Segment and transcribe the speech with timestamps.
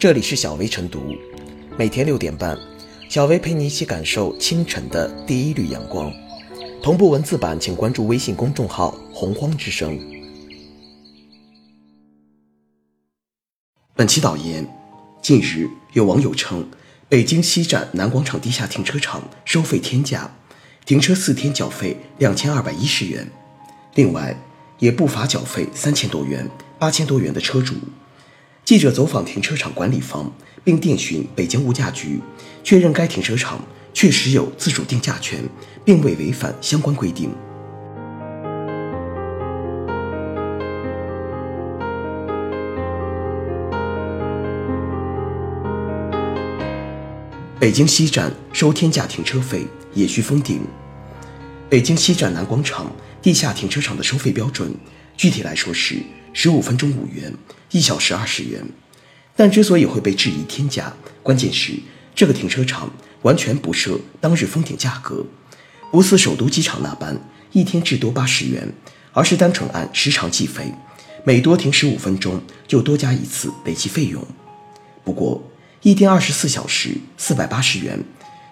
[0.00, 1.14] 这里是小薇晨读，
[1.76, 2.58] 每天六点半，
[3.10, 6.10] 小薇陪你一起感受清晨的第一缕阳光。
[6.82, 10.00] 同步文字版，请关注微信公众号“洪荒之声”。
[13.94, 14.66] 本期导言：
[15.20, 16.66] 近日有网友称，
[17.10, 20.34] 北京西站南广场地下停车场收费天价，
[20.86, 23.30] 停车四天缴费两千二百一十元，
[23.96, 24.34] 另外
[24.78, 26.48] 也不乏缴费三千多元、
[26.78, 27.74] 八千多元的车主。
[28.70, 32.20] 记者走访停车场管理方，并电询北京物价局，
[32.62, 33.60] 确认该停车场
[33.92, 35.42] 确实有自主定价权，
[35.84, 37.32] 并未违反相关规定。
[47.58, 50.60] 北京西站收天价停车费也需封顶。
[51.68, 52.86] 北京西站南广场
[53.20, 54.72] 地下停车场的收费标准，
[55.20, 55.98] 具体来说是
[56.32, 57.30] 十五分钟五元。
[57.72, 58.64] 一小时二十元，
[59.36, 61.74] 但之所以会被质疑天价，关键是
[62.14, 62.90] 这个停车场
[63.20, 65.26] 完全不设当日封顶价格，
[65.92, 67.20] 不似首都机场那般
[67.52, 68.72] 一天至多八十元，
[69.12, 70.72] 而是单纯按时长计费，
[71.22, 74.26] 每多停十五分钟就多加一次累计费用。
[75.04, 75.46] 不过
[75.82, 78.02] 一天二十四小时四百八十元，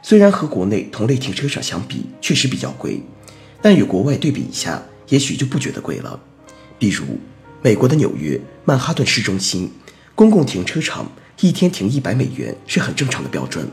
[0.03, 3.01] 虽然和国内同类停车场相比确实比较贵，
[3.63, 6.21] 但与国外对比一下，也许就不觉得贵了。
[6.79, 7.05] 比如。
[7.61, 9.69] 美国的纽约曼哈顿市中心
[10.15, 13.69] 公共停车场一天停一百美元是很正常的标准。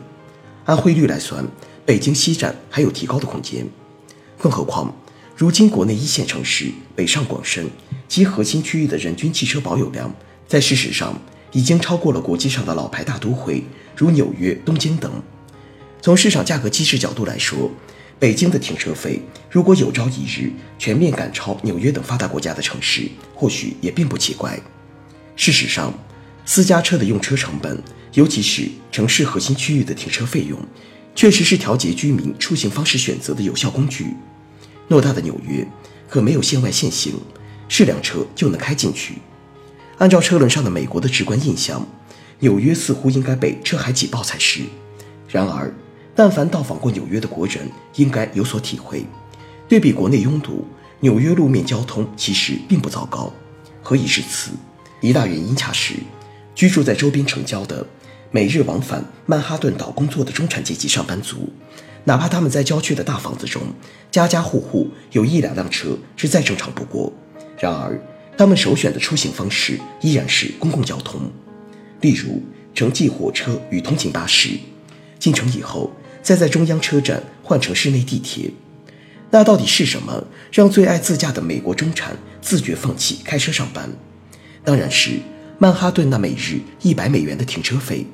[0.65, 1.45] 按汇率来算，
[1.85, 3.67] 北京西站还有提高的空间。
[4.39, 4.91] 更何况，
[5.35, 7.69] 如今国内一线城市北上广深
[8.07, 10.11] 及核心区域的人均汽车保有量，
[10.47, 11.13] 在事实上
[11.51, 13.63] 已经超过了国际上的老牌大都会，
[13.95, 15.11] 如纽约、东京等。
[16.01, 17.69] 从市场价格机制角度来说，
[18.19, 24.59] 北京的停车费，如果有朝一日全面赶超纽约等发达国家的城市，或许也并不奇怪。
[25.35, 25.93] 事实上，
[26.45, 27.81] 私家车的用车成本，
[28.13, 30.57] 尤其是城市核心区域的停车费用，
[31.13, 34.07] 确实是调节居民出行方式选择的有效工具。
[34.89, 35.67] 偌大的纽约
[36.07, 37.15] 可没有限外限行，
[37.67, 39.15] 是辆车就能开进去。
[39.97, 41.85] 按照车轮上的美国的直观印象，
[42.39, 44.61] 纽约似乎应该被车海挤爆才是。
[45.27, 45.73] 然而，
[46.15, 49.05] 但凡到访过纽约的国人，应该有所体会。
[49.67, 50.65] 对比国内拥堵，
[51.01, 53.33] 纽约路面交通其实并不糟糕。
[53.83, 54.51] 何以至此？
[55.01, 55.95] 一大原因恰是，
[56.55, 57.85] 居住在周边城郊的、
[58.31, 61.49] 每日往返曼哈顿岛工作的中产阶级上班族，
[62.05, 63.61] 哪怕他们在郊区的大房子中，
[64.09, 67.11] 家家户户有一两辆车是再正常不过。
[67.59, 68.01] 然而，
[68.37, 71.19] 他们首选的出行方式依然是公共交通，
[71.99, 72.41] 例如
[72.73, 74.51] 城际火车与通勤巴士。
[75.19, 75.91] 进城以后。
[76.25, 78.49] 再在中央车站换乘室内地铁，
[79.29, 83.87] 那到底是什么让最爱自驾的美国中产自觉放弃开车上班？
[84.63, 85.19] 当然是
[85.59, 88.07] 曼哈顿那每日一百美元的停车费。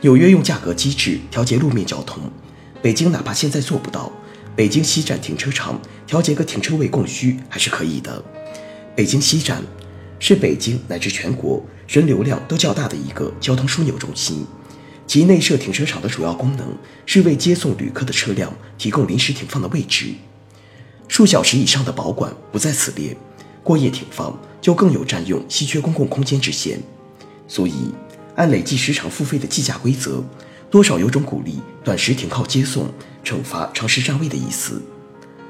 [0.00, 2.22] 纽约用价格机制调节路面交通，
[2.80, 4.10] 北京哪怕现在做不到，
[4.56, 8.24] 北京西站停车场调节个停车位供需还是可以的。
[8.94, 9.62] 北京西站
[10.18, 14.46] 是北京乃至全国人流量都较大的一个交通枢纽中心。
[15.06, 20.06] 其内设停车场的主要功能是为接送旅客的车辆提供临时停放的位置，
[21.06, 23.16] 数小时以上的保管不在此列，
[23.62, 26.80] 过夜停放就更有占用稀缺公共空间之嫌。
[27.46, 27.92] 所以，
[28.34, 30.24] 按累计时长付费的计价规则，
[30.68, 32.92] 多少有种鼓励短时停靠接送、
[33.24, 34.82] 惩罚长时占位的意思。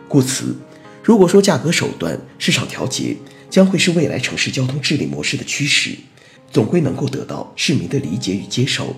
[0.07, 0.55] 故此，
[1.03, 3.17] 如果说价格手段市场调节
[3.49, 5.97] 将会是未来城市交通治理模式的趋势，
[6.53, 8.95] 总归能够得到市民的理解与接受。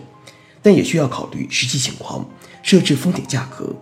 [0.63, 2.27] 但也需要考虑实际情况，
[2.63, 3.75] 设置封顶价格，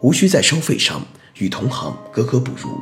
[0.00, 1.00] 无需在收费上
[1.38, 2.80] 与同行格格不入。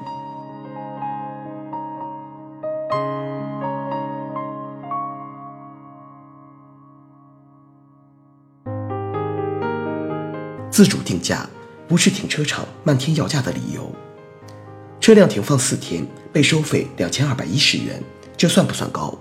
[10.71, 11.47] 自主定价
[11.87, 13.91] 不是停车场漫天要价的理由。
[14.99, 18.03] 车辆停放四天被收费两千二百一十元，
[18.37, 19.19] 这算不算高？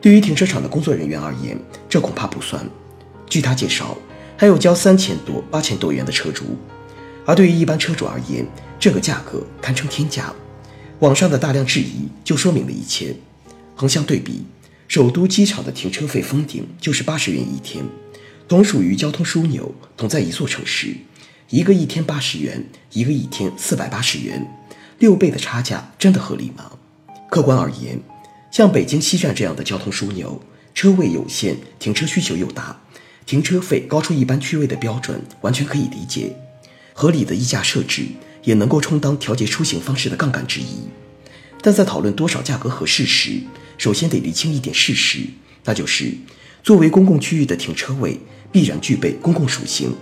[0.00, 2.64] 对于停车场的工作人员而言，这恐怕不算。
[3.28, 3.96] 据他介绍，
[4.36, 6.44] 还有交三千多、八千多元的车主，
[7.26, 8.46] 而对于一般车主而言，
[8.78, 10.32] 这个价格堪称天价。
[11.00, 13.14] 网上的大量质疑就说明了一切。
[13.76, 14.42] 横向对比，
[14.88, 17.84] 首都机场的停车费封顶就是八十元一天，
[18.48, 20.96] 同属于交通枢纽，同在一座城市，
[21.50, 24.44] 一个一天八十元，一个一天四百八十元，
[24.98, 26.72] 六倍的差价真的合理吗？
[27.30, 28.00] 客观而言，
[28.50, 30.42] 像北京西站这样的交通枢纽，
[30.74, 32.80] 车位有限，停车需求又大。
[33.28, 36.34] 停车费高出一般区位的标准，完全可以理解。
[36.94, 38.06] 合理的溢价设置
[38.42, 40.88] 也能够充当调节出行方式的杠杆之一。
[41.60, 43.38] 但在讨论多少价格合适时，
[43.76, 45.18] 首先得厘清一点事实，
[45.66, 46.14] 那就是
[46.62, 48.18] 作为公共区域的停车位，
[48.50, 49.94] 必然具备公共属性，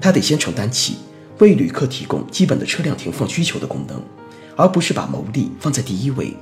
[0.00, 0.96] 它得先承担起
[1.40, 4.02] 为旅客提供基本的车辆停放需求的功能，
[4.56, 6.32] 而不是把牟利放在第一位。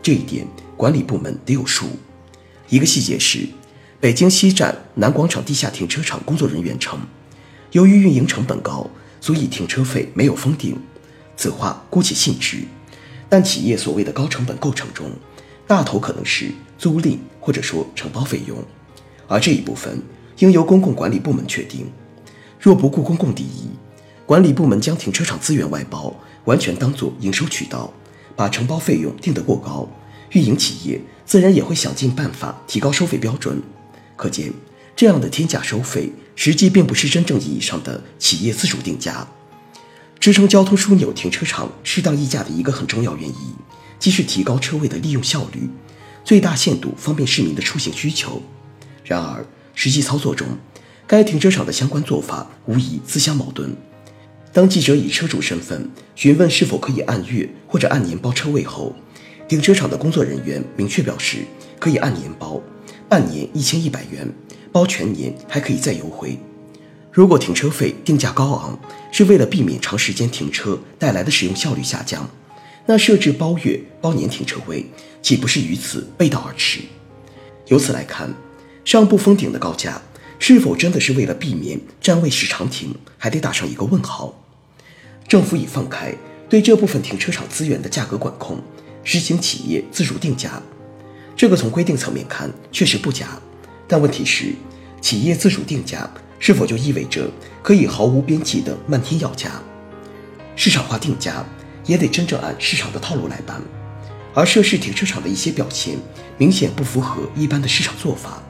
[0.00, 0.46] 这一点
[0.76, 1.86] 管理部门得有数。
[2.68, 3.40] 一个细节是，
[4.00, 7.00] 北京西站南广场地下停车场工作人员称，
[7.72, 8.88] 由于运营成本高，
[9.20, 10.78] 所以停车费没有封顶。
[11.36, 12.58] 此话姑且信之，
[13.28, 15.10] 但企业所谓的高成本构成中，
[15.66, 18.56] 大头可能是租赁或者说承包费用。
[19.26, 20.00] 而这一部分
[20.38, 21.84] 应由公共管理部门确定。
[22.60, 23.68] 若不顾公共利益，
[24.24, 26.14] 管理部门将停车场资源外包，
[26.44, 27.92] 完全当作营收渠道，
[28.36, 29.88] 把承包费用定得过高，
[30.30, 33.60] 运营企业自然也会想尽办法提高收费标准。
[34.18, 34.52] 可见，
[34.96, 39.26] 这样的天价收费，实际并不是真正意义上的企业自主定价。
[40.18, 43.54] 支撑交通枢纽停车场适当溢价的一个很重要原因，
[44.00, 45.70] 即是提高车位的利用效率，
[46.24, 48.42] 最大限度方便市民的出行需求。
[49.04, 50.48] 然而，实际操作中，
[51.06, 53.74] 该停车场的相关做法无疑自相矛盾。
[54.52, 58.92] 当记者以车主身份询问是否可以按月或者按年包车位后，
[59.46, 61.44] 停车场的工作人员明确表示
[61.78, 62.60] 可以按年包，
[63.08, 64.30] 半年一千一百元，
[64.70, 66.38] 包全年还可以再优惠。
[67.10, 68.78] 如果停车费定价高昂
[69.10, 72.28] 是为了避免长时间停车带来的使用效率下降，
[72.86, 74.86] 那设置包月、包年停车位
[75.22, 76.80] 岂不是与此背道而驰？
[77.66, 78.32] 由此来看。
[78.84, 80.00] 上不封顶的高价，
[80.38, 84.42] 是否真的是为了避免占位时长停，还得打上一个问号。
[85.26, 86.14] 政府已放开
[86.48, 88.62] 对这部分停车场资源的价格管控，
[89.04, 90.62] 实行企业自主定价，
[91.38, 93.28] 这个从规定层面看确实不假。
[93.86, 94.52] 但问题是，
[95.00, 97.30] 企业自主定价是否就意味着
[97.62, 99.52] 可以毫无边际的漫天要价？
[100.56, 101.46] 市场化定价
[101.86, 103.62] 也得真正按市场的套路来办，
[104.34, 105.96] 而涉事停车场的一些表现
[106.36, 108.42] 明显不符合一般的市场做法。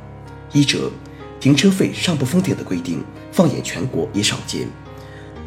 [0.55, 0.91] 一者，
[1.39, 4.67] 停车费上不封顶的规定，放眼全国也少见，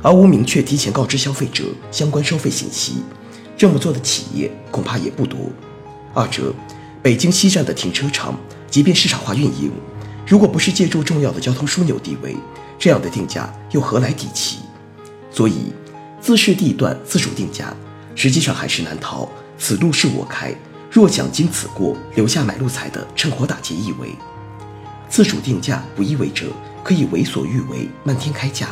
[0.04, 3.02] 而无明确提前告知消费者相关收费信息，
[3.58, 5.40] 这么做的企业恐怕也不多。
[6.14, 6.54] 二者，
[7.04, 8.40] 北京西站的停车场，
[8.70, 9.72] 即便市场化运营，
[10.28, 12.36] 如果不是借助重要的交通枢纽地位，
[12.78, 14.60] 这样的定价又何来底气？
[15.32, 15.74] 所以，
[16.22, 17.76] 自市地段自主定价，
[18.14, 19.28] 实际上还是难逃
[19.58, 20.54] “此路是我开，
[20.92, 24.10] 若想经此过，留下买路财”的趁火打劫意味。
[25.10, 26.46] 自主定价不意味着
[26.84, 28.68] 可以为所欲为、漫天开价，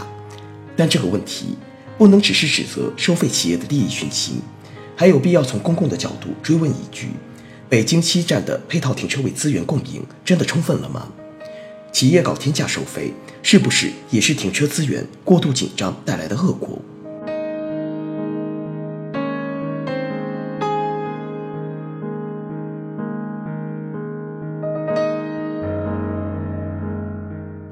[0.78, 1.58] 但这个问题
[1.98, 4.40] 不能只是指责收费企业的利益熏心，
[4.96, 7.08] 还有必要从公共的角度追问一句：
[7.70, 11.08] 北京西站的配套停车位资源供应真的充分了吗？
[11.92, 13.14] 企业搞天价收费，
[13.44, 16.82] 是不是也是停车资源过度紧张带来的恶果？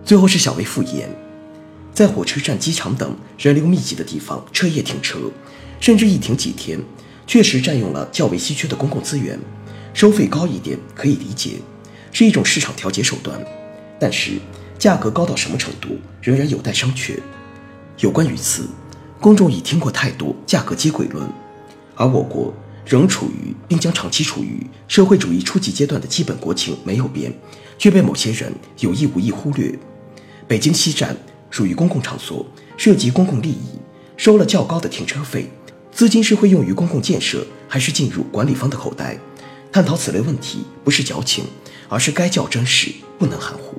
[0.06, 1.10] 最后是小微复言，
[1.92, 5.18] 在火车站、机场等人流密集的地方彻夜停车，
[5.80, 6.80] 甚至一停几天，
[7.26, 9.40] 确实占用了较为稀缺的公共资源，
[9.98, 11.54] 收费高一点可以理解，
[12.12, 13.44] 是一种市场调节手段。
[14.00, 14.34] 但是
[14.78, 17.18] 价格高到什么程度，仍然有待商榷。
[17.98, 18.68] 有关于此，
[19.20, 21.28] 公众已听过太多价格接轨论，
[21.96, 22.54] 而我国
[22.86, 27.34] 仍处于并将长期处于社会主义初级阶段的基本国情没有变，
[27.80, 29.74] 却被某些人有意无意忽略。
[30.48, 31.18] 北京西站
[31.50, 32.46] 属于公共场所，
[32.78, 33.80] 涉及公共利益，
[34.16, 35.50] 收了较高的停车费，
[35.92, 39.18] 资金是会用于公共建设，还是进入管理方的口袋？
[39.72, 41.46] 探讨此类问题，不是矫情，
[41.90, 43.77] 而是该较真实，不能含糊。